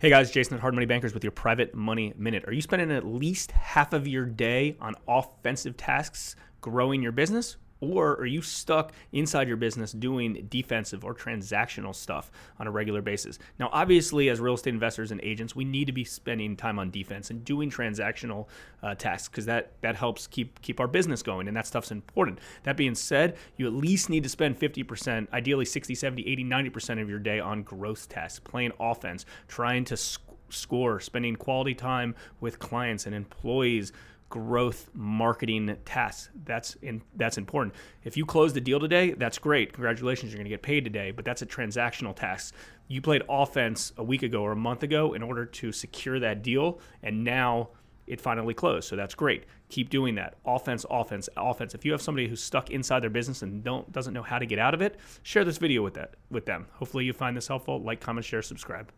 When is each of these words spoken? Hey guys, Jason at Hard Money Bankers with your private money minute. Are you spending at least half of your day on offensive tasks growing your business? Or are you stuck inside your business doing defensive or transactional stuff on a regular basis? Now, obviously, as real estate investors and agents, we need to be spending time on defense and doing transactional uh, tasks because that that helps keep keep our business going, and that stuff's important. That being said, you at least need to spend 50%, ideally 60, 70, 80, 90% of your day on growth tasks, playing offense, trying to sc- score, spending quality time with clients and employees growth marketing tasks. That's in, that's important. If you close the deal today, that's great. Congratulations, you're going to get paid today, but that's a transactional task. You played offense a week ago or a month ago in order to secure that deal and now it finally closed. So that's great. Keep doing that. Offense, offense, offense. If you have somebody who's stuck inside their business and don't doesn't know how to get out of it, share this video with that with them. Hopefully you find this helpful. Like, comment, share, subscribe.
Hey 0.00 0.10
guys, 0.10 0.30
Jason 0.30 0.54
at 0.54 0.60
Hard 0.60 0.74
Money 0.74 0.86
Bankers 0.86 1.12
with 1.12 1.24
your 1.24 1.32
private 1.32 1.74
money 1.74 2.14
minute. 2.16 2.44
Are 2.46 2.52
you 2.52 2.62
spending 2.62 2.92
at 2.92 3.04
least 3.04 3.50
half 3.50 3.92
of 3.92 4.06
your 4.06 4.26
day 4.26 4.76
on 4.80 4.94
offensive 5.08 5.76
tasks 5.76 6.36
growing 6.60 7.02
your 7.02 7.10
business? 7.10 7.56
Or 7.80 8.16
are 8.16 8.26
you 8.26 8.42
stuck 8.42 8.92
inside 9.12 9.48
your 9.48 9.56
business 9.56 9.92
doing 9.92 10.46
defensive 10.50 11.04
or 11.04 11.14
transactional 11.14 11.94
stuff 11.94 12.30
on 12.58 12.66
a 12.66 12.70
regular 12.70 13.02
basis? 13.02 13.38
Now, 13.58 13.70
obviously, 13.72 14.28
as 14.28 14.40
real 14.40 14.54
estate 14.54 14.74
investors 14.74 15.10
and 15.12 15.20
agents, 15.22 15.54
we 15.54 15.64
need 15.64 15.86
to 15.86 15.92
be 15.92 16.04
spending 16.04 16.56
time 16.56 16.78
on 16.78 16.90
defense 16.90 17.30
and 17.30 17.44
doing 17.44 17.70
transactional 17.70 18.46
uh, 18.82 18.94
tasks 18.94 19.28
because 19.28 19.46
that 19.46 19.72
that 19.80 19.96
helps 19.96 20.26
keep 20.26 20.60
keep 20.60 20.80
our 20.80 20.88
business 20.88 21.22
going, 21.22 21.48
and 21.48 21.56
that 21.56 21.66
stuff's 21.66 21.90
important. 21.90 22.40
That 22.64 22.76
being 22.76 22.94
said, 22.94 23.36
you 23.56 23.66
at 23.66 23.72
least 23.72 24.10
need 24.10 24.22
to 24.24 24.28
spend 24.28 24.58
50%, 24.58 25.30
ideally 25.32 25.64
60, 25.64 25.94
70, 25.94 26.26
80, 26.26 26.44
90% 26.44 27.02
of 27.02 27.08
your 27.08 27.18
day 27.18 27.40
on 27.40 27.62
growth 27.62 28.08
tasks, 28.08 28.40
playing 28.40 28.72
offense, 28.80 29.24
trying 29.46 29.84
to 29.86 29.96
sc- 29.96 30.20
score, 30.50 31.00
spending 31.00 31.36
quality 31.36 31.74
time 31.74 32.14
with 32.40 32.58
clients 32.58 33.06
and 33.06 33.14
employees 33.14 33.92
growth 34.28 34.90
marketing 34.94 35.76
tasks. 35.84 36.30
That's 36.44 36.74
in, 36.76 37.02
that's 37.16 37.38
important. 37.38 37.74
If 38.04 38.16
you 38.16 38.26
close 38.26 38.52
the 38.52 38.60
deal 38.60 38.80
today, 38.80 39.12
that's 39.12 39.38
great. 39.38 39.72
Congratulations, 39.72 40.32
you're 40.32 40.38
going 40.38 40.44
to 40.44 40.50
get 40.50 40.62
paid 40.62 40.84
today, 40.84 41.10
but 41.10 41.24
that's 41.24 41.42
a 41.42 41.46
transactional 41.46 42.14
task. 42.14 42.54
You 42.88 43.00
played 43.00 43.22
offense 43.28 43.92
a 43.96 44.04
week 44.04 44.22
ago 44.22 44.42
or 44.42 44.52
a 44.52 44.56
month 44.56 44.82
ago 44.82 45.14
in 45.14 45.22
order 45.22 45.44
to 45.44 45.72
secure 45.72 46.18
that 46.20 46.42
deal 46.42 46.80
and 47.02 47.24
now 47.24 47.70
it 48.06 48.20
finally 48.20 48.54
closed. 48.54 48.88
So 48.88 48.96
that's 48.96 49.14
great. 49.14 49.44
Keep 49.68 49.90
doing 49.90 50.14
that. 50.14 50.36
Offense, 50.46 50.86
offense, 50.90 51.28
offense. 51.36 51.74
If 51.74 51.84
you 51.84 51.92
have 51.92 52.00
somebody 52.00 52.26
who's 52.26 52.42
stuck 52.42 52.70
inside 52.70 53.00
their 53.00 53.10
business 53.10 53.42
and 53.42 53.62
don't 53.62 53.90
doesn't 53.92 54.14
know 54.14 54.22
how 54.22 54.38
to 54.38 54.46
get 54.46 54.58
out 54.58 54.72
of 54.72 54.80
it, 54.80 54.96
share 55.22 55.44
this 55.44 55.58
video 55.58 55.82
with 55.82 55.94
that 55.94 56.14
with 56.30 56.46
them. 56.46 56.66
Hopefully 56.72 57.04
you 57.04 57.12
find 57.12 57.36
this 57.36 57.46
helpful. 57.46 57.82
Like, 57.82 58.00
comment, 58.00 58.24
share, 58.24 58.42
subscribe. 58.42 58.90